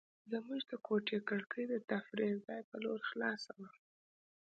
[0.31, 3.69] زموږ د کوټې کړکۍ د تفریح ځای په لور خلاصه وه.